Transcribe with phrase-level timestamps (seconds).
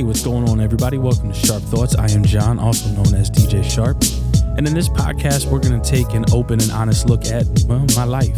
[0.00, 0.96] Hey, what's going on, everybody?
[0.96, 1.94] Welcome to Sharp Thoughts.
[1.94, 4.02] I am John, also known as DJ Sharp.
[4.56, 7.84] And in this podcast, we're going to take an open and honest look at, well,
[7.94, 8.34] my life.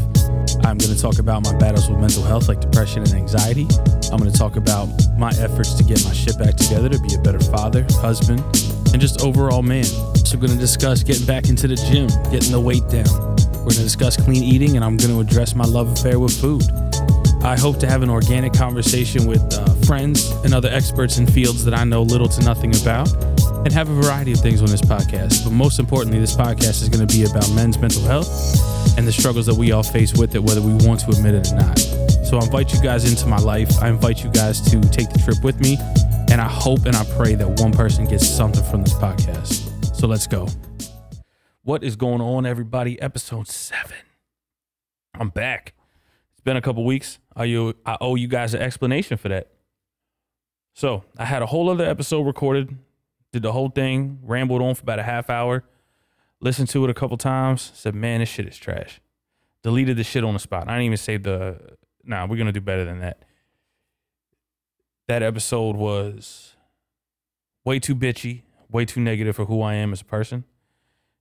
[0.65, 3.69] I'm going to talk about my battles with mental health, like depression and anxiety.
[4.11, 7.15] I'm going to talk about my efforts to get my shit back together, to be
[7.15, 8.41] a better father, husband,
[8.93, 9.85] and just overall man.
[9.85, 13.07] So, we're going to discuss getting back into the gym, getting the weight down.
[13.63, 16.35] We're going to discuss clean eating, and I'm going to address my love affair with
[16.41, 16.65] food.
[17.45, 21.65] I hope to have an organic conversation with uh, friends and other experts in fields
[21.65, 23.13] that I know little to nothing about,
[23.65, 25.43] and have a variety of things on this podcast.
[25.43, 28.29] But most importantly, this podcast is going to be about men's mental health
[28.97, 31.51] and the struggles that we all face with it, whether we want to admit it
[31.51, 31.79] or not.
[32.25, 33.83] So I invite you guys into my life.
[33.83, 35.79] I invite you guys to take the trip with me,
[36.31, 39.97] and I hope and I pray that one person gets something from this podcast.
[39.97, 40.47] So let's go.
[41.65, 43.03] What is going on, everybody?
[43.03, 43.97] Episode seven.
[45.15, 45.75] I'm back.
[46.43, 47.21] It's been a couple weeks.
[47.37, 49.53] I owe, I owe you guys an explanation for that.
[50.75, 52.77] So I had a whole other episode recorded,
[53.31, 55.63] did the whole thing, rambled on for about a half hour,
[56.41, 59.01] listened to it a couple times, said, man, this shit is trash.
[59.63, 60.65] Deleted the shit on the spot.
[60.67, 61.61] I didn't even save the,
[62.03, 63.25] nah, we're going to do better than that.
[65.07, 66.57] That episode was
[67.65, 70.43] way too bitchy, way too negative for who I am as a person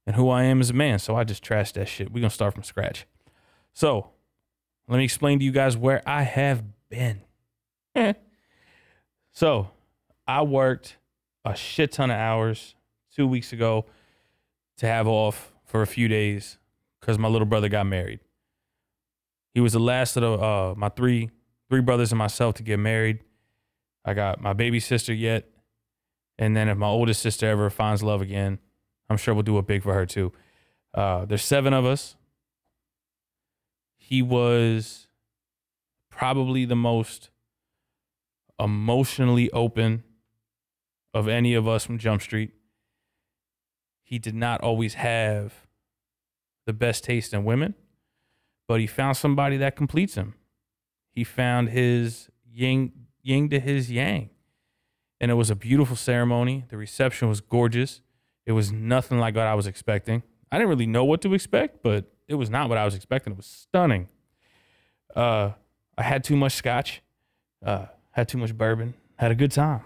[0.07, 0.97] and who I am as a man.
[0.97, 2.11] So I just trashed that shit.
[2.11, 3.05] We're going to start from scratch.
[3.71, 4.09] So
[4.91, 7.21] let me explain to you guys where I have been.
[9.31, 9.69] so,
[10.27, 10.97] I worked
[11.45, 12.75] a shit ton of hours
[13.15, 13.85] two weeks ago
[14.79, 16.57] to have off for a few days
[16.99, 18.19] because my little brother got married.
[19.53, 21.31] He was the last of the, uh, my three
[21.69, 23.19] three brothers and myself to get married.
[24.03, 25.47] I got my baby sister yet,
[26.37, 28.59] and then if my oldest sister ever finds love again,
[29.09, 30.33] I'm sure we'll do a big for her too.
[30.93, 32.17] Uh, there's seven of us
[34.03, 35.07] he was
[36.09, 37.29] probably the most
[38.59, 40.03] emotionally open
[41.13, 42.51] of any of us from Jump Street.
[44.01, 45.53] He did not always have
[46.65, 47.75] the best taste in women,
[48.67, 50.33] but he found somebody that completes him.
[51.11, 52.91] He found his yin,
[53.21, 54.31] yin to his yang.
[55.19, 56.65] And it was a beautiful ceremony.
[56.69, 58.01] The reception was gorgeous.
[58.47, 60.23] It was nothing like what I was expecting.
[60.51, 63.33] I didn't really know what to expect, but it was not what I was expecting.
[63.33, 64.09] It was stunning.
[65.15, 65.51] Uh,
[65.97, 67.01] I had too much scotch,
[67.65, 69.81] uh, had too much bourbon, had a good time.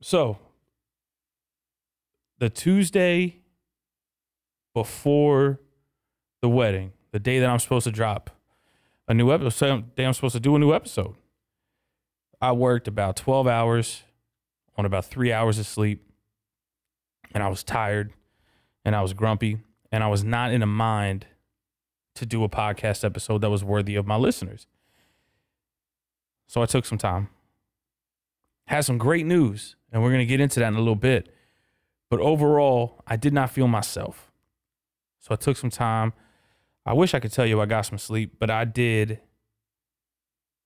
[0.00, 0.38] So,
[2.38, 3.36] the Tuesday
[4.74, 5.60] before
[6.40, 8.30] the wedding, the day that I'm supposed to drop
[9.06, 11.14] a new episode, day I'm supposed to do a new episode,
[12.40, 14.02] I worked about 12 hours
[14.76, 16.04] on about three hours of sleep,
[17.32, 18.12] and I was tired,
[18.84, 19.58] and I was grumpy,
[19.90, 21.26] and I was not in a mind
[22.14, 24.66] to do a podcast episode that was worthy of my listeners.
[26.46, 27.28] So I took some time.
[28.66, 31.28] Had some great news, and we're going to get into that in a little bit.
[32.10, 34.30] But overall, I did not feel myself.
[35.18, 36.12] So I took some time.
[36.84, 39.20] I wish I could tell you I got some sleep, but I did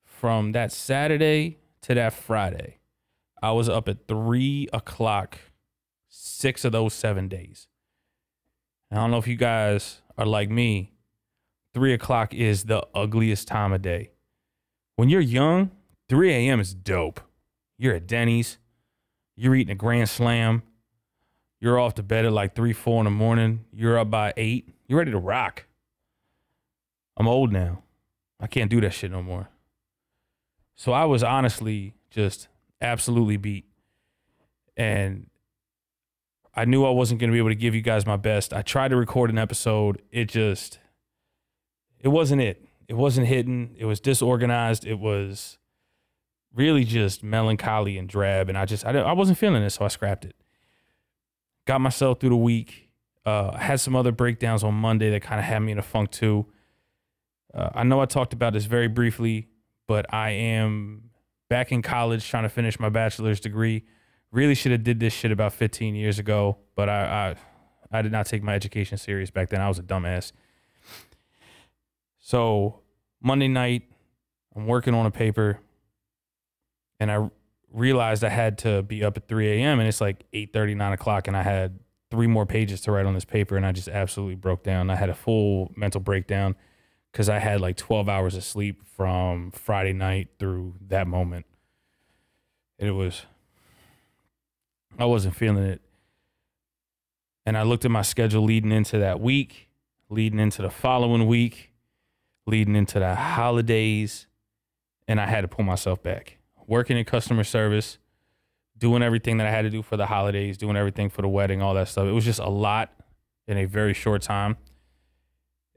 [0.04, 2.78] from that Saturday to that Friday.
[3.42, 5.38] I was up at three o'clock,
[6.08, 7.68] six of those seven days.
[8.90, 10.92] I don't know if you guys are like me,
[11.74, 14.10] three o'clock is the ugliest time of day.
[14.96, 15.70] When you're young,
[16.08, 16.60] 3 a.m.
[16.60, 17.20] is dope.
[17.78, 18.58] You're at Denny's,
[19.36, 20.62] you're eating a grand slam,
[21.60, 24.72] you're off to bed at like three, four in the morning, you're up by eight,
[24.86, 25.64] you're ready to rock.
[27.16, 27.82] I'm old now.
[28.38, 29.48] I can't do that shit no more.
[30.76, 32.48] So I was honestly just
[32.80, 33.64] absolutely beat.
[34.76, 35.26] And
[36.56, 38.54] I knew I wasn't going to be able to give you guys my best.
[38.54, 40.00] I tried to record an episode.
[40.10, 40.78] It just,
[42.00, 42.66] it wasn't it.
[42.88, 43.76] It wasn't hitting.
[43.78, 44.86] It was disorganized.
[44.86, 45.58] It was
[46.54, 48.48] really just melancholy and drab.
[48.48, 49.70] And I just, I, I wasn't feeling it.
[49.70, 50.34] So I scrapped it.
[51.66, 52.90] Got myself through the week.
[53.26, 55.82] Uh, I had some other breakdowns on Monday that kind of had me in a
[55.82, 56.46] funk too.
[57.52, 59.48] Uh, I know I talked about this very briefly,
[59.86, 61.10] but I am
[61.50, 63.84] back in college trying to finish my bachelor's degree.
[64.32, 67.34] Really should have did this shit about 15 years ago, but I,
[67.90, 69.60] I I did not take my education serious back then.
[69.60, 70.32] I was a dumbass.
[72.18, 72.80] So
[73.22, 73.82] Monday night,
[74.54, 75.60] I'm working on a paper,
[76.98, 77.30] and I
[77.72, 79.78] realized I had to be up at 3 a.m.
[79.78, 81.78] and it's like 8:30, 9 o'clock, and I had
[82.10, 84.90] three more pages to write on this paper, and I just absolutely broke down.
[84.90, 86.56] I had a full mental breakdown
[87.12, 91.46] because I had like 12 hours of sleep from Friday night through that moment.
[92.78, 93.22] It was,
[94.98, 95.80] I wasn't feeling it.
[97.44, 99.68] And I looked at my schedule leading into that week,
[100.08, 101.72] leading into the following week,
[102.46, 104.26] leading into the holidays,
[105.06, 106.38] and I had to pull myself back.
[106.66, 107.98] Working in customer service,
[108.76, 111.62] doing everything that I had to do for the holidays, doing everything for the wedding,
[111.62, 112.06] all that stuff.
[112.06, 112.92] It was just a lot
[113.46, 114.56] in a very short time.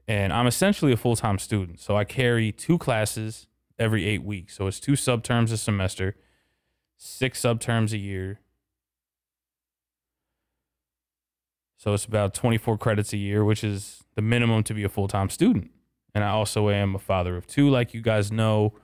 [0.08, 1.78] And I'm essentially a full time student.
[1.78, 3.46] So I carry two classes
[3.78, 4.56] every eight weeks.
[4.56, 6.16] So it's two subterms a semester,
[6.96, 8.40] six subterms a year.
[11.80, 15.08] So it's about 24 credits a year, which is the minimum to be a full
[15.08, 15.70] time student.
[16.14, 18.74] And I also am a father of two, like you guys know.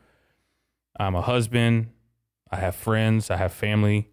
[0.98, 1.90] I'm a husband.
[2.50, 3.30] I have friends.
[3.30, 4.08] I have family.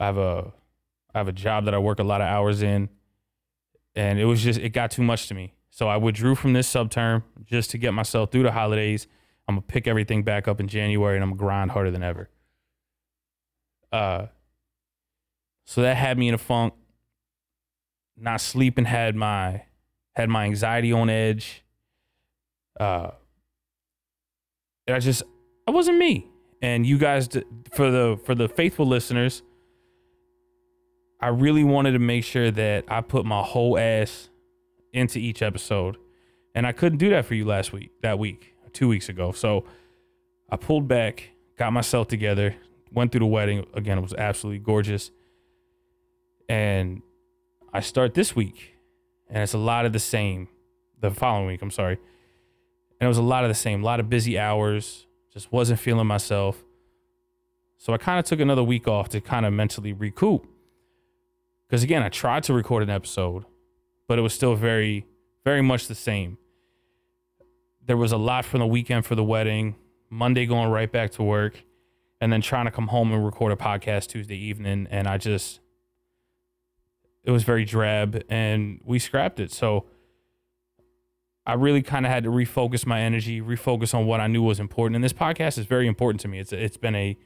[0.00, 0.52] I have a
[1.14, 2.88] I have a job that I work a lot of hours in.
[3.94, 5.54] And it was just it got too much to me.
[5.70, 9.06] So I withdrew from this subterm just to get myself through the holidays.
[9.46, 12.28] I'm gonna pick everything back up in January and I'm gonna grind harder than ever.
[13.92, 14.26] Uh
[15.64, 16.74] so that had me in a funk.
[18.16, 19.62] Not sleeping had my
[20.14, 21.62] had my anxiety on edge.
[22.78, 23.10] Uh
[24.88, 25.22] I just
[25.66, 26.28] I wasn't me.
[26.62, 27.28] And you guys
[27.72, 29.42] for the for the faithful listeners,
[31.20, 34.28] I really wanted to make sure that I put my whole ass
[34.92, 35.96] into each episode.
[36.54, 39.32] And I couldn't do that for you last week, that week, two weeks ago.
[39.32, 39.64] So
[40.50, 42.56] I pulled back, got myself together,
[42.92, 43.66] went through the wedding.
[43.74, 45.10] Again, it was absolutely gorgeous.
[46.48, 47.02] And
[47.76, 48.74] I start this week,
[49.28, 50.48] and it's a lot of the same.
[50.98, 51.98] The following week, I'm sorry.
[52.98, 55.78] And it was a lot of the same, a lot of busy hours, just wasn't
[55.78, 56.64] feeling myself.
[57.76, 60.46] So I kind of took another week off to kind of mentally recoup.
[61.68, 63.44] Because again, I tried to record an episode,
[64.08, 65.04] but it was still very,
[65.44, 66.38] very much the same.
[67.84, 69.76] There was a lot from the weekend for the wedding,
[70.08, 71.62] Monday going right back to work,
[72.22, 74.88] and then trying to come home and record a podcast Tuesday evening.
[74.90, 75.60] And I just,
[77.26, 79.52] it was very drab and we scrapped it.
[79.52, 79.86] So
[81.44, 84.60] I really kind of had to refocus my energy, refocus on what I knew was
[84.60, 84.94] important.
[84.94, 86.38] And this podcast is very important to me.
[86.38, 87.18] It's, it's been a,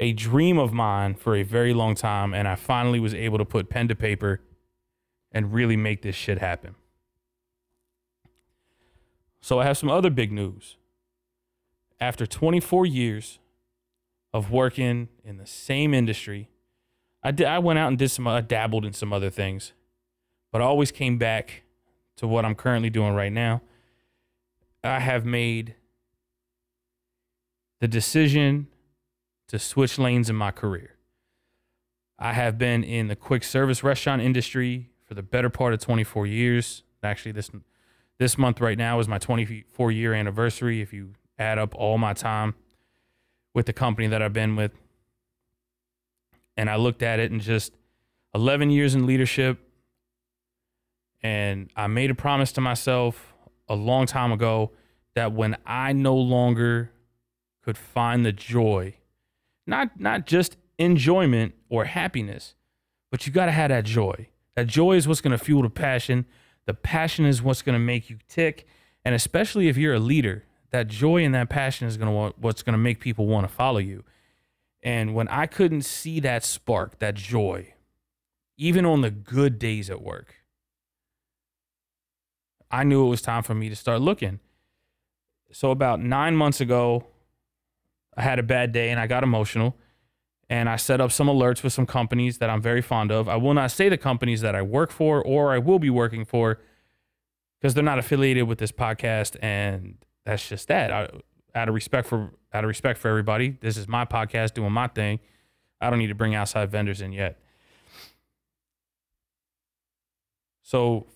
[0.00, 2.34] a dream of mine for a very long time.
[2.34, 4.40] And I finally was able to put pen to paper
[5.30, 6.74] and really make this shit happen.
[9.40, 10.76] So I have some other big news.
[12.00, 13.38] After 24 years
[14.32, 16.48] of working in the same industry,
[17.22, 19.72] I did, I went out and did some I dabbled in some other things,
[20.52, 21.62] but I always came back
[22.16, 23.62] to what I'm currently doing right now.
[24.84, 25.74] I have made
[27.80, 28.68] the decision
[29.48, 30.94] to switch lanes in my career.
[32.18, 36.26] I have been in the quick service restaurant industry for the better part of 24
[36.26, 36.82] years.
[37.02, 37.50] Actually, this
[38.18, 40.80] this month right now is my 24 year anniversary.
[40.80, 42.54] If you add up all my time
[43.54, 44.72] with the company that I've been with,
[46.58, 47.72] and I looked at it and just
[48.34, 49.58] 11 years in leadership,
[51.22, 53.32] and I made a promise to myself
[53.68, 54.72] a long time ago
[55.14, 56.90] that when I no longer
[57.62, 58.96] could find the joy,
[59.66, 62.54] not not just enjoyment or happiness,
[63.10, 64.28] but you got to have that joy.
[64.56, 66.26] That joy is what's going to fuel the passion.
[66.66, 68.66] The passion is what's going to make you tick.
[69.04, 72.62] And especially if you're a leader, that joy and that passion is going to what's
[72.62, 74.04] going to make people want to follow you.
[74.82, 77.74] And when I couldn't see that spark, that joy,
[78.56, 80.34] even on the good days at work,
[82.70, 84.40] I knew it was time for me to start looking.
[85.50, 87.06] So about 9 months ago,
[88.16, 89.76] I had a bad day and I got emotional
[90.50, 93.28] and I set up some alerts with some companies that I'm very fond of.
[93.28, 96.24] I will not say the companies that I work for or I will be working
[96.24, 96.60] for
[97.60, 100.92] because they're not affiliated with this podcast, and that's just that.
[100.92, 101.08] I,
[101.58, 104.86] out of respect for out of respect for everybody, this is my podcast doing my
[104.86, 105.20] thing.
[105.80, 107.38] I don't need to bring outside vendors in yet.
[110.62, 111.06] So,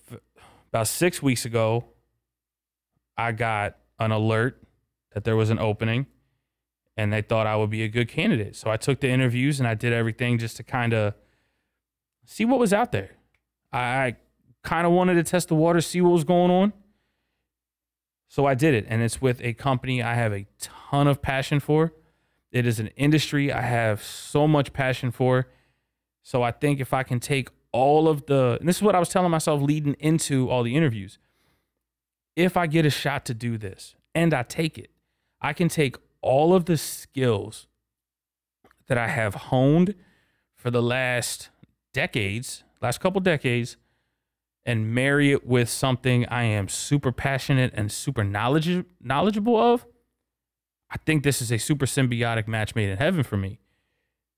[0.71, 1.85] about six weeks ago,
[3.17, 4.61] I got an alert
[5.13, 6.07] that there was an opening
[6.97, 8.55] and they thought I would be a good candidate.
[8.55, 11.13] So I took the interviews and I did everything just to kind of
[12.25, 13.11] see what was out there.
[13.71, 14.15] I
[14.63, 16.73] kind of wanted to test the water, see what was going on.
[18.33, 21.59] So I did it, and it's with a company I have a ton of passion
[21.59, 21.93] for.
[22.51, 25.49] It is an industry I have so much passion for.
[26.23, 28.99] So I think if I can take all of the, and this is what I
[28.99, 31.19] was telling myself leading into all the interviews.
[32.35, 34.89] If I get a shot to do this and I take it,
[35.39, 37.67] I can take all of the skills
[38.87, 39.93] that I have honed
[40.55, 41.49] for the last
[41.93, 43.77] decades, last couple decades,
[44.65, 49.85] and marry it with something I am super passionate and super knowledge, knowledgeable of,
[50.89, 53.59] I think this is a super symbiotic match made in heaven for me.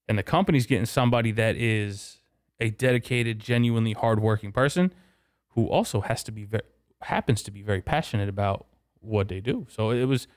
[0.07, 2.21] And the company's getting somebody that is
[2.59, 4.93] a dedicated, genuinely hardworking person
[5.49, 6.63] who also has to be very,
[7.01, 8.65] happens to be very passionate about
[9.01, 9.67] what they do.
[9.69, 10.27] So it was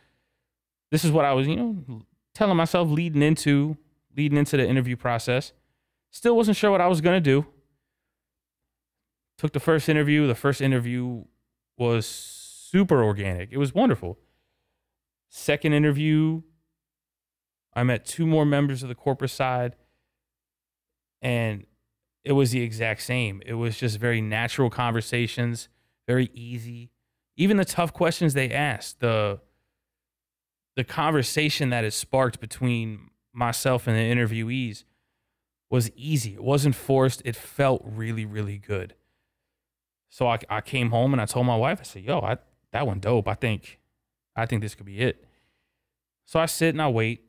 [0.91, 2.03] this is what I was, you know,
[2.35, 3.77] telling myself leading into
[4.17, 5.53] leading into the interview process.
[6.11, 7.47] Still wasn't sure what I was gonna do.
[9.39, 10.27] Took the first interview.
[10.27, 11.25] The first interview
[11.77, 13.51] was super organic.
[13.53, 14.19] It was wonderful.
[15.31, 16.43] Second interview,
[17.73, 19.77] I met two more members of the corporate side,
[21.23, 21.65] and
[22.25, 23.43] it was the exact same.
[23.47, 25.69] It was just very natural conversations,
[26.07, 26.91] very easy.
[27.37, 29.41] Even the tough questions they asked, the
[30.77, 34.85] the conversation that is sparked between myself and the interviewees
[35.71, 36.35] was easy.
[36.35, 37.21] It wasn't forced.
[37.25, 38.95] It felt really, really good.
[40.11, 42.39] So I, I came home and I told my wife, I said, yo, I,
[42.73, 43.29] that one dope.
[43.29, 43.79] I think,
[44.35, 45.25] I think this could be it.
[46.25, 47.25] So I sit and I wait.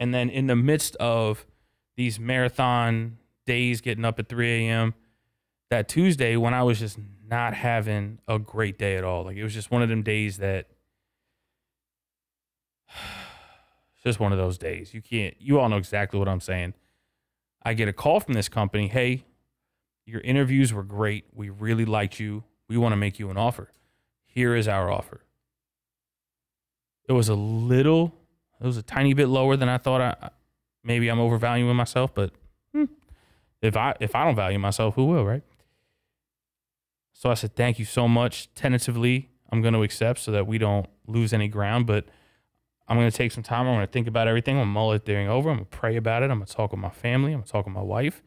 [0.00, 1.46] And then in the midst of
[1.96, 4.94] these marathon days, getting up at 3 a.m.,
[5.70, 9.24] that Tuesday when I was just not having a great day at all.
[9.24, 10.68] Like it was just one of them days that
[12.88, 14.94] it's just one of those days.
[14.94, 16.74] You can't you all know exactly what I'm saying.
[17.62, 19.24] I get a call from this company, "Hey,
[20.06, 21.24] your interviews were great.
[21.32, 22.44] We really liked you.
[22.68, 23.72] We want to make you an offer.
[24.26, 25.20] Here is our offer."
[27.08, 28.14] It was a little
[28.60, 30.30] it was a tiny bit lower than I thought I
[30.82, 32.32] maybe I'm overvaluing myself, but
[32.72, 32.84] hmm,
[33.60, 35.42] if I if I don't value myself, who will, right?
[37.12, 40.58] So I said, "Thank you so much." Tentatively, I'm going to accept so that we
[40.58, 42.06] don't lose any ground, but
[42.88, 43.66] I'm going to take some time.
[43.66, 44.56] I'm going to think about everything.
[44.56, 45.50] I'm going to mull it over.
[45.50, 46.30] I'm going to pray about it.
[46.30, 47.32] I'm going to talk with my family.
[47.32, 48.22] I'm going to talk with my wife,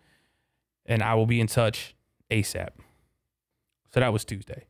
[0.87, 1.95] and I will be in touch
[2.31, 2.69] ASAP.
[3.93, 4.65] So that was Tuesday.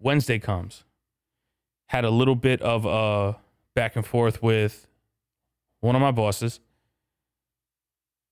[0.00, 0.84] Wednesday comes.
[1.86, 3.38] Had a little bit of a
[3.74, 4.86] back and forth with
[5.80, 6.60] one of my bosses.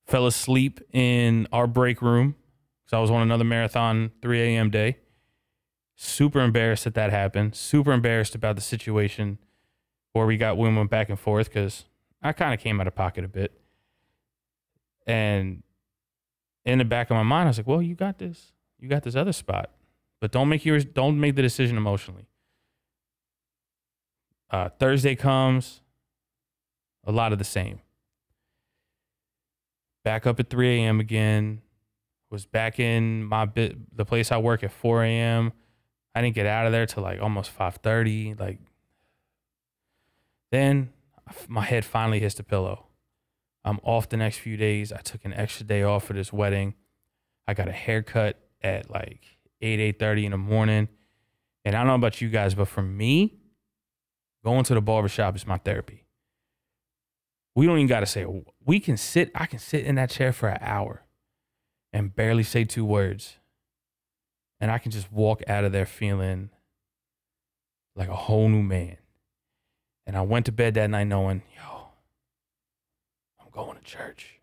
[0.06, 2.34] Fell asleep in our break room
[2.84, 4.70] because I was on another marathon 3 a.m.
[4.70, 4.98] day.
[5.96, 7.54] Super embarrassed that that happened.
[7.54, 9.38] Super embarrassed about the situation
[10.12, 11.84] where we got went back and forth because
[12.22, 13.52] I kind of came out of pocket a bit.
[15.06, 15.62] And
[16.64, 18.52] in the back of my mind, I was like, "Well, you got this.
[18.78, 19.70] You got this other spot,
[20.20, 20.84] but don't make yours.
[20.84, 22.26] Don't make the decision emotionally."
[24.50, 25.82] Uh, Thursday comes,
[27.04, 27.80] a lot of the same.
[30.04, 31.00] Back up at 3 a.m.
[31.00, 31.60] again.
[32.30, 35.52] Was back in my bit the place I work at 4 a.m.
[36.14, 38.38] I didn't get out of there till like almost 5:30.
[38.38, 38.58] Like
[40.50, 40.92] then
[41.48, 42.86] my head finally hits the pillow.
[43.64, 44.92] I'm off the next few days.
[44.92, 46.74] I took an extra day off for this wedding.
[47.46, 50.88] I got a haircut at like 8, 8:30 in the morning.
[51.64, 53.38] And I don't know about you guys, but for me,
[54.44, 56.04] going to the barbershop is my therapy.
[57.54, 58.26] We don't even got to say,
[58.64, 61.04] we can sit, I can sit in that chair for an hour
[61.92, 63.36] and barely say two words.
[64.60, 66.50] And I can just walk out of there feeling
[67.96, 68.96] like a whole new man.
[70.06, 71.73] And I went to bed that night knowing, yo,
[73.54, 74.40] going to church.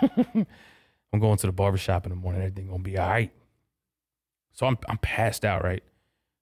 [1.12, 2.42] I'm going to the barbershop in the morning.
[2.42, 3.32] Everything gonna be all right.
[4.52, 5.82] So I'm I'm passed out, right?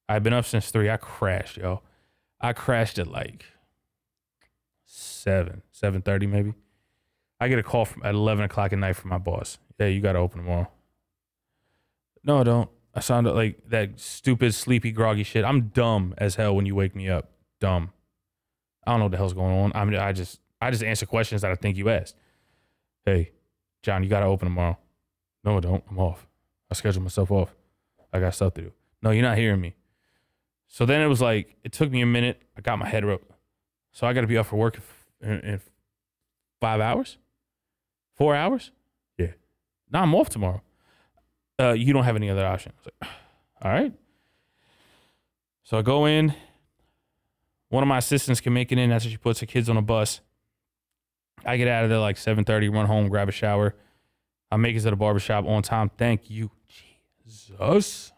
[0.08, 0.88] I've been up since three.
[0.88, 1.82] I crashed, yo.
[2.40, 3.44] I crashed at like
[4.84, 6.54] seven, seven thirty maybe.
[7.40, 9.58] I get a call from at eleven o'clock at night from my boss.
[9.78, 10.70] Yeah, you gotta open tomorrow.
[12.24, 12.70] No, I don't.
[12.94, 15.44] I sound like that stupid, sleepy, groggy shit.
[15.44, 17.30] I'm dumb as hell when you wake me up.
[17.58, 17.92] Dumb.
[18.86, 19.72] I don't know what the hell's going on.
[19.74, 22.14] I mean, I just I just answer questions that I think you asked.
[23.04, 23.32] Hey,
[23.82, 24.78] John, you gotta open tomorrow.
[25.42, 25.82] No, I don't.
[25.90, 26.24] I'm off.
[26.70, 27.52] I scheduled myself off.
[28.12, 28.72] I got stuff to do.
[29.02, 29.74] No, you're not hearing me.
[30.68, 32.42] So then it was like it took me a minute.
[32.56, 33.22] I got my head up.
[33.90, 34.78] So I got to be up for work
[35.20, 35.60] in, in,
[36.60, 37.18] five hours,
[38.14, 38.70] four hours.
[39.18, 39.32] Yeah.
[39.90, 40.62] Now I'm off tomorrow.
[41.60, 42.72] Uh, you don't have any other option.
[42.84, 43.10] Like,
[43.62, 43.92] all right.
[45.64, 46.32] So I go in.
[47.68, 49.82] One of my assistants can make it in after she puts her kids on a
[49.82, 50.20] bus.
[51.44, 53.74] I get out of there like 7:30, run home, grab a shower.
[54.50, 55.90] I make it to the barbershop on time.
[55.96, 58.12] Thank you, Jesus.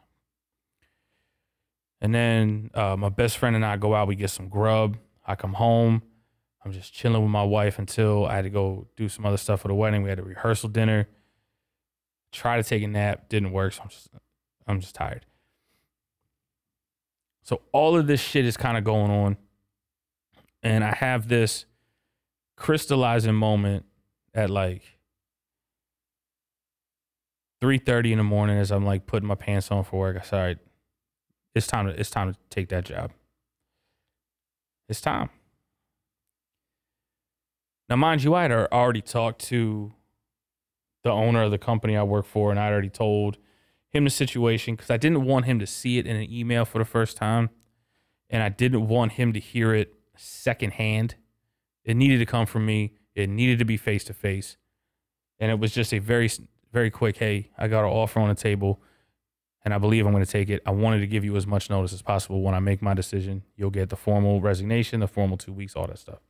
[2.00, 4.08] And then uh, my best friend and I go out.
[4.08, 4.98] We get some grub.
[5.26, 6.02] I come home.
[6.64, 9.60] I'm just chilling with my wife until I had to go do some other stuff
[9.60, 10.02] for the wedding.
[10.02, 11.08] We had a rehearsal dinner.
[12.32, 13.74] Try to take a nap, didn't work.
[13.74, 14.08] So I'm just,
[14.66, 15.24] I'm just tired.
[17.42, 19.36] So all of this shit is kind of going on,
[20.62, 21.66] and I have this
[22.56, 23.84] crystallizing moment
[24.32, 24.82] at like
[27.60, 30.16] 3:30 in the morning as I'm like putting my pants on for work.
[30.16, 30.58] I said, "All right,
[31.54, 33.12] it's time to it's time to take that job.
[34.88, 35.30] It's time."
[37.88, 39.92] Now, mind you, I had already talked to
[41.02, 43.38] the owner of the company I work for, and I already told
[43.90, 46.78] him the situation because I didn't want him to see it in an email for
[46.78, 47.50] the first time,
[48.30, 51.16] and I didn't want him to hear it secondhand
[51.84, 52.94] It needed to come from me.
[53.14, 54.56] It needed to be face to face.
[55.38, 56.30] And it was just a very,
[56.72, 58.80] very quick, hey, I got an offer on the table
[59.64, 60.62] and I believe I'm going to take it.
[60.66, 62.42] I wanted to give you as much notice as possible.
[62.42, 65.86] When I make my decision, you'll get the formal resignation, the formal two weeks, all
[65.86, 66.20] that stuff.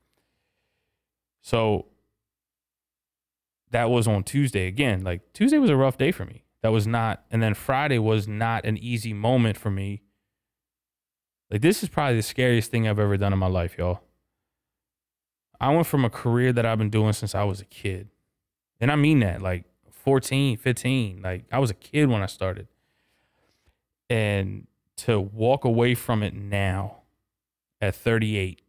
[1.42, 1.86] So
[3.72, 5.02] that was on Tuesday again.
[5.02, 6.44] Like Tuesday was a rough day for me.
[6.62, 10.02] That was not, and then Friday was not an easy moment for me.
[11.50, 14.00] Like this is probably the scariest thing I've ever done in my life, y'all.
[15.60, 18.08] I went from a career that I've been doing since I was a kid.
[18.80, 21.22] And I mean that, like 14, 15.
[21.22, 22.68] Like I was a kid when I started
[24.10, 26.98] and to walk away from it now
[27.80, 28.60] at 38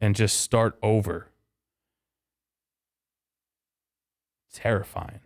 [0.00, 1.28] and just start over
[4.52, 5.20] terrifying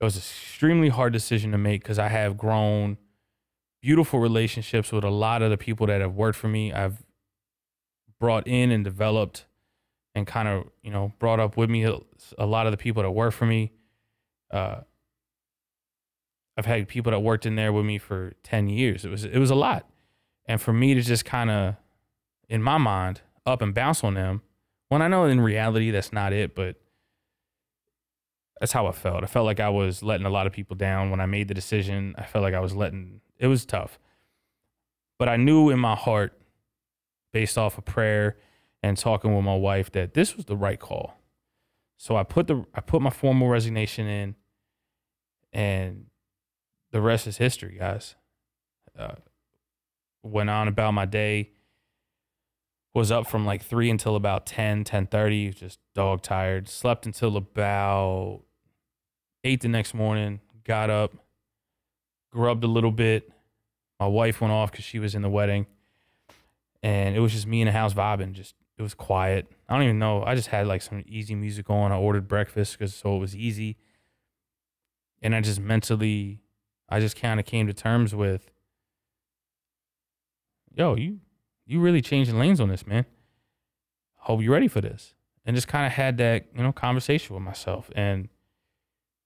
[0.00, 2.98] it was an extremely hard decision to make because i have grown
[3.80, 7.02] beautiful relationships with a lot of the people that have worked for me i've
[8.20, 9.46] brought in and developed
[10.14, 13.10] and kind of you know brought up with me a, lot of the people that
[13.10, 13.72] work for me
[14.50, 14.80] uh,
[16.56, 19.04] I've had people that worked in there with me for 10 years.
[19.04, 19.88] It was it was a lot.
[20.46, 21.76] And for me to just kind of
[22.48, 24.42] in my mind up and bounce on them,
[24.88, 26.76] when I know in reality that's not it, but
[28.60, 29.24] that's how I felt.
[29.24, 31.54] I felt like I was letting a lot of people down when I made the
[31.54, 32.14] decision.
[32.16, 33.98] I felt like I was letting it was tough.
[35.18, 36.40] But I knew in my heart
[37.34, 38.36] based off of prayer
[38.80, 41.18] and talking with my wife that this was the right call.
[41.98, 44.36] So I put the I put my formal resignation in
[45.52, 46.06] and
[46.92, 48.14] the rest is history, guys.
[48.96, 49.16] Uh,
[50.22, 51.50] went on about my day.
[52.94, 56.68] Was up from like three until about 10, 30, just dog tired.
[56.68, 58.42] Slept until about
[59.42, 60.40] eight the next morning.
[60.62, 61.12] Got up,
[62.30, 63.32] grubbed a little bit.
[63.98, 65.66] My wife went off because she was in the wedding,
[66.84, 68.32] and it was just me in the house vibing.
[68.32, 69.50] Just it was quiet.
[69.68, 70.22] I don't even know.
[70.22, 71.90] I just had like some easy music on.
[71.90, 73.78] I ordered breakfast because so it was easy,
[75.22, 76.42] and I just mentally
[76.90, 78.50] I just kind of came to terms with,
[80.76, 81.20] yo, you
[81.66, 83.06] you really changing lanes on this, man.
[84.16, 85.14] Hope you're ready for this.
[85.46, 87.90] And just kind of had that, you know, conversation with myself.
[87.96, 88.28] And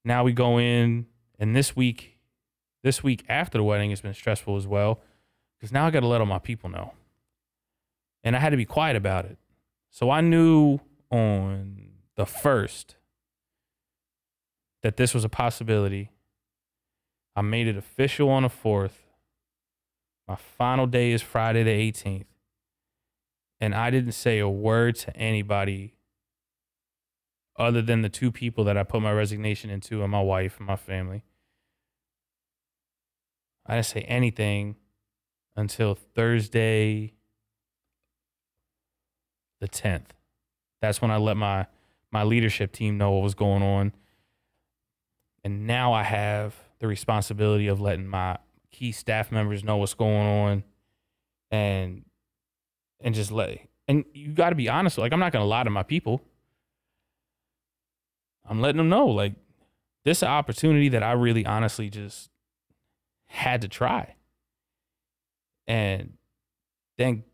[0.05, 1.07] now we go in
[1.39, 2.19] and this week,
[2.85, 5.01] this week after the wedding has been stressful as well.
[5.59, 6.93] Because now I got to let all my people know.
[8.23, 9.39] And I had to be quiet about it.
[9.91, 12.97] So I knew on the first
[14.83, 16.13] that this was a possibility
[17.39, 19.05] I made it official on the 4th.
[20.27, 22.27] My final day is Friday the 18th.
[23.61, 25.95] And I didn't say a word to anybody
[27.57, 30.67] other than the two people that I put my resignation into and my wife and
[30.67, 31.23] my family.
[33.65, 34.75] I didn't say anything
[35.55, 37.15] until Thursday
[39.61, 40.11] the 10th.
[40.81, 41.67] That's when I let my
[42.11, 43.93] my leadership team know what was going on.
[45.45, 48.39] And now I have the responsibility of letting my
[48.71, 50.65] key staff members know what's going on
[51.51, 52.05] and
[53.01, 55.65] and just let and you got to be honest like i'm not going to lie
[55.65, 56.23] to my people
[58.47, 59.35] i'm letting them know like
[60.05, 62.31] this opportunity that i really honestly just
[63.27, 64.15] had to try
[65.67, 66.13] and
[66.99, 67.25] thank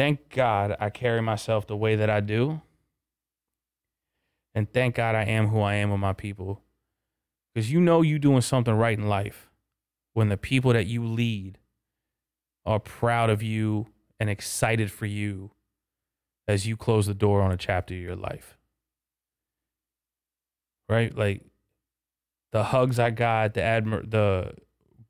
[0.00, 2.60] thank god i carry myself the way that i do
[4.54, 6.62] and thank god i am who i am with my people
[7.54, 9.50] because you know you're doing something right in life
[10.14, 11.58] when the people that you lead
[12.64, 13.86] are proud of you
[14.18, 15.50] and excited for you
[16.46, 18.58] as you close the door on a chapter of your life.
[20.88, 21.16] Right?
[21.16, 21.42] Like
[22.52, 24.54] the hugs I got, the admir- the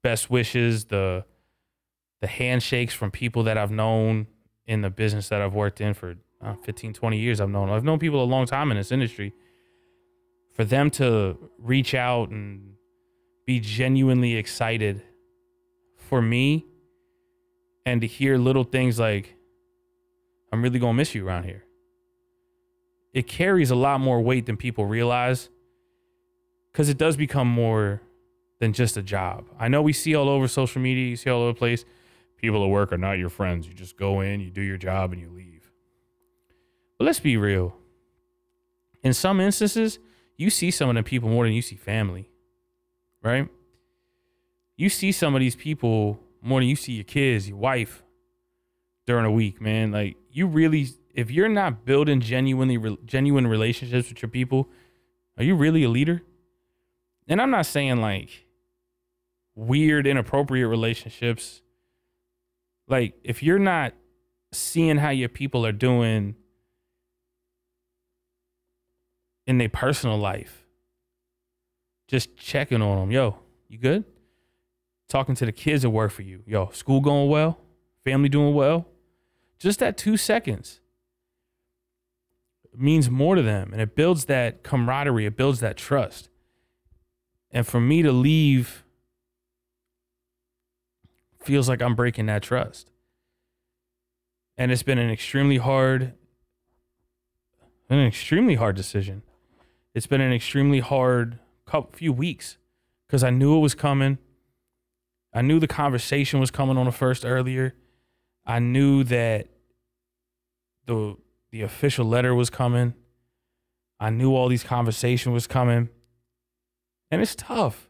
[0.03, 1.24] best wishes, the
[2.20, 4.26] the handshakes from people that I've known
[4.71, 7.71] in the business that I've worked in for uh, 15, 20 years I've known.
[7.71, 9.35] I've known people a long time in this industry
[10.53, 12.75] for them to reach out and
[13.45, 15.03] be genuinely excited
[15.97, 16.67] for me
[17.85, 19.35] and to hear little things like
[20.53, 21.65] I'm really going to miss you around here.
[23.13, 25.49] It carries a lot more weight than people realize
[26.73, 28.03] cuz it does become more
[28.61, 29.47] than just a job.
[29.59, 31.85] I know we see all over social media, you see all over the place,
[32.40, 33.66] people at work are not your friends.
[33.66, 35.70] You just go in, you do your job and you leave.
[36.98, 37.76] But let's be real.
[39.03, 39.98] In some instances,
[40.37, 42.31] you see some of the people more than you see family,
[43.22, 43.48] right?
[44.76, 48.03] You see some of these people more than you see your kids, your wife
[49.07, 49.92] during a week, man.
[49.92, 54.68] Like you really, if you're not building genuinely genuine relationships with your people,
[55.37, 56.22] are you really a leader?
[57.29, 58.46] And I'm not saying like
[59.55, 61.62] weird, inappropriate relationships.
[62.90, 63.94] Like if you're not
[64.53, 66.35] seeing how your people are doing
[69.46, 70.64] in their personal life.
[72.09, 73.11] Just checking on them.
[73.11, 74.05] Yo, you good?
[75.09, 76.42] Talking to the kids at work for you.
[76.46, 77.59] Yo, school going well?
[78.05, 78.87] Family doing well?
[79.59, 80.81] Just that two seconds
[82.76, 86.29] means more to them and it builds that camaraderie, it builds that trust.
[87.50, 88.85] And for me to leave
[91.51, 92.93] feels like I'm breaking that trust.
[94.57, 96.15] And it's been an extremely hard
[97.89, 99.23] an extremely hard decision.
[99.93, 102.57] It's been an extremely hard couple few weeks
[103.09, 104.19] because I knew it was coming.
[105.35, 107.75] I knew the conversation was coming on the first earlier.
[108.47, 109.49] I knew that
[110.87, 111.17] the
[111.51, 112.95] the official letter was coming.
[113.99, 115.89] I knew all these conversations was coming.
[117.11, 117.89] And it's tough.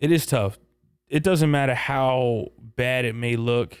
[0.00, 0.58] It is tough.
[1.08, 3.78] It doesn't matter how bad it may look.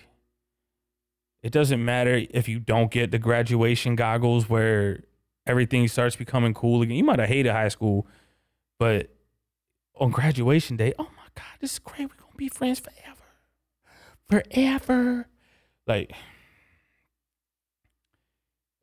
[1.42, 5.04] It doesn't matter if you don't get the graduation goggles where
[5.46, 6.96] everything starts becoming cool again.
[6.96, 8.06] You might have hated high school,
[8.78, 9.14] but
[9.94, 12.00] on graduation day, oh my God, this is great.
[12.00, 13.24] We're gonna be friends forever.
[14.28, 15.28] Forever.
[15.86, 16.12] Like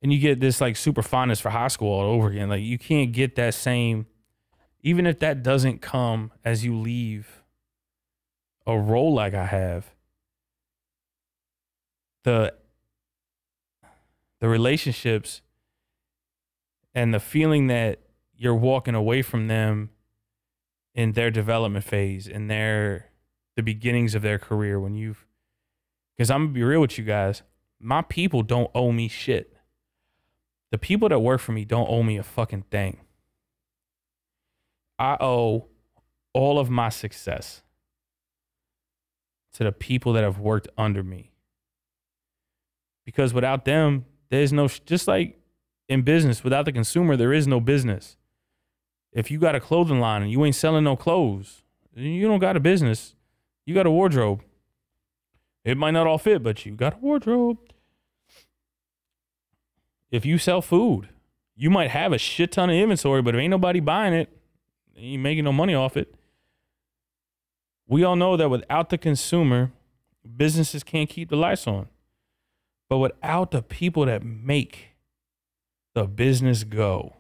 [0.04, 2.50] and you get this like super fondness for high school all over again.
[2.50, 4.06] Like you can't get that same,
[4.82, 7.43] even if that doesn't come as you leave
[8.66, 9.94] a role like I have.
[12.24, 12.54] The
[14.40, 15.42] the relationships
[16.94, 18.00] and the feeling that
[18.36, 19.90] you're walking away from them
[20.94, 23.10] in their development phase in their
[23.56, 25.26] the beginnings of their career when you've
[26.16, 27.42] because I'm gonna be real with you guys,
[27.80, 29.54] my people don't owe me shit
[30.74, 33.02] the people that work for me don't owe me a fucking thing.
[34.98, 35.68] I owe
[36.34, 37.62] all of my success
[39.54, 41.32] to the people that have worked under me.
[43.06, 45.40] Because without them, there's no, just like
[45.88, 48.18] in business, without the consumer, there is no business.
[49.12, 51.64] If you got a clothing line and you ain't selling no clothes,
[51.96, 53.16] you don't got a business.
[53.66, 54.42] You got a wardrobe.
[55.64, 57.58] It might not all fit, but you got a wardrobe
[60.14, 61.10] if you sell food,
[61.56, 64.30] you might have a shit ton of inventory, but if ain't nobody buying it,
[64.96, 66.14] you ain't making no money off it.
[67.94, 69.72] We all know that without the consumer,
[70.36, 71.90] businesses can't keep the lights on.
[72.90, 74.96] But without the people that make
[75.94, 77.14] the business go,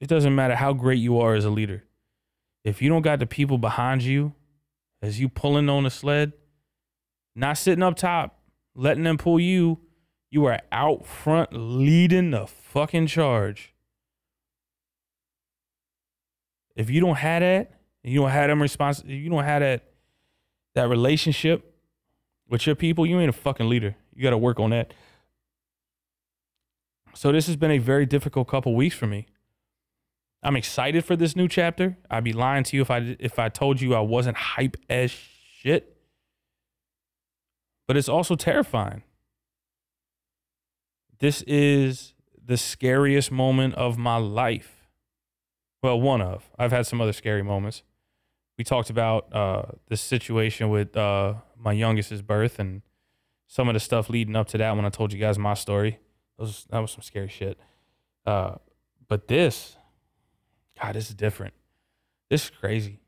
[0.00, 1.84] it doesn't matter how great you are as a leader.
[2.64, 4.32] If you don't got the people behind you
[5.02, 6.32] as you pulling on the sled,
[7.34, 8.40] not sitting up top,
[8.74, 9.80] letting them pull you,
[10.30, 13.74] you are out front leading the fucking charge.
[16.76, 17.72] If you don't have that,
[18.04, 19.84] you don't have them response, you don't have that
[20.74, 21.74] that relationship
[22.48, 23.96] with your people, you ain't a fucking leader.
[24.14, 24.92] You got to work on that.
[27.14, 29.26] So this has been a very difficult couple weeks for me.
[30.42, 31.96] I'm excited for this new chapter.
[32.10, 35.10] I'd be lying to you if I if I told you I wasn't hype as
[35.10, 35.96] shit
[37.86, 39.02] but it's also terrifying.
[41.18, 44.75] This is the scariest moment of my life.
[45.82, 46.50] Well, one of.
[46.58, 47.82] I've had some other scary moments.
[48.58, 52.82] We talked about uh, the situation with uh, my youngest's birth and
[53.46, 56.00] some of the stuff leading up to that when I told you guys my story.
[56.38, 57.58] Was, that was some scary shit.
[58.24, 58.56] Uh,
[59.08, 59.76] but this,
[60.80, 61.54] God, this is different.
[62.30, 63.00] This is crazy.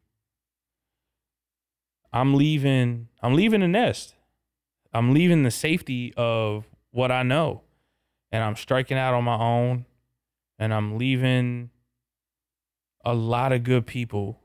[2.12, 3.08] I'm leaving.
[3.22, 4.14] I'm leaving the nest.
[4.92, 7.62] I'm leaving the safety of what I know
[8.30, 9.86] and I'm striking out on my own
[10.58, 11.70] and I'm leaving
[13.08, 14.38] a lot of good people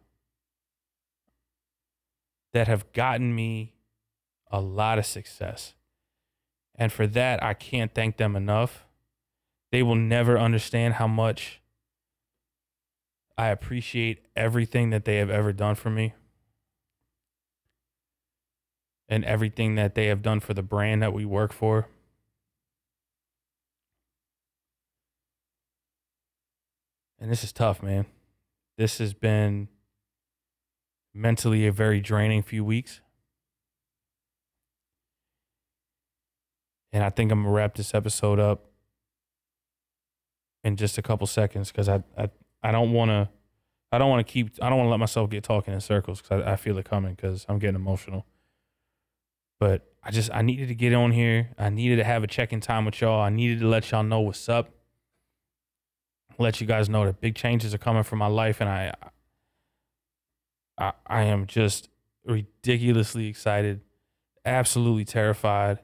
[2.53, 3.73] that have gotten me
[4.49, 5.73] a lot of success.
[6.75, 8.85] And for that, I can't thank them enough.
[9.73, 11.61] They will never understand how much
[13.37, 16.13] I appreciate everything that they have ever done for me
[19.09, 21.89] and everything that they have done for the brand that we work for.
[27.19, 28.05] And this is tough, man.
[28.77, 29.67] This has been
[31.13, 33.01] mentally a very draining few weeks.
[36.91, 38.65] And I think I'm gonna wrap this episode up
[40.63, 42.29] in just a couple seconds because I, I
[42.61, 43.29] I don't want to
[43.91, 46.21] I don't want to keep I don't want to let myself get talking in circles
[46.21, 48.25] because I, I feel it coming because I'm getting emotional.
[49.59, 51.49] But I just I needed to get on here.
[51.57, 53.21] I needed to have a check-in time with y'all.
[53.21, 54.69] I needed to let y'all know what's up.
[56.37, 58.93] Let you guys know that big changes are coming for my life, and I
[60.77, 61.89] I, I am just
[62.25, 63.81] ridiculously excited.
[64.45, 65.79] absolutely terrified,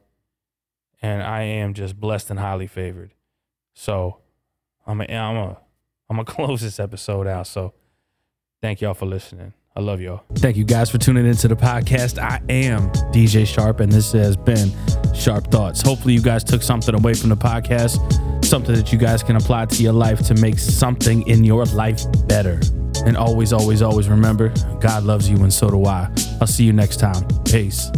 [1.01, 3.13] and I am just blessed and highly favored.
[3.73, 4.17] So
[4.85, 5.57] I'm a, I'm a,
[6.09, 7.47] I'm gonna close this episode out.
[7.47, 7.73] So
[8.61, 9.53] thank y'all for listening.
[9.75, 10.23] I love y'all.
[10.35, 12.19] Thank you guys for tuning into the podcast.
[12.21, 14.71] I am DJ Sharp, and this has been
[15.15, 15.81] Sharp Thoughts.
[15.81, 17.99] Hopefully, you guys took something away from the podcast,
[18.43, 22.01] something that you guys can apply to your life to make something in your life
[22.27, 22.59] better.
[23.05, 24.49] And always, always, always remember
[24.81, 26.09] God loves you, and so do I.
[26.41, 27.25] I'll see you next time.
[27.45, 27.89] Peace.